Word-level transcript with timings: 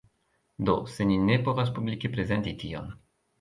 Do, 0.69 0.75
se 0.93 1.07
ni 1.09 1.17
ne 1.25 1.35
povas 1.49 1.69
publike 1.77 2.11
prezenti 2.17 2.55
tion 2.65 2.91